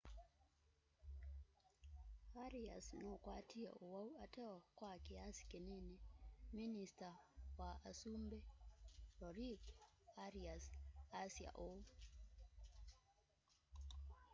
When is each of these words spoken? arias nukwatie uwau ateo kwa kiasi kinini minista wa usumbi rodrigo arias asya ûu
arias 2.45 2.85
nukwatie 3.01 3.69
uwau 3.83 4.09
ateo 4.23 4.55
kwa 4.77 4.93
kiasi 5.05 5.43
kinini 5.51 5.95
minista 6.55 7.09
wa 7.59 7.69
usumbi 7.91 8.39
rodrigo 9.19 9.75
arias 10.25 10.63
asya 11.21 11.51
ûu 11.69 11.79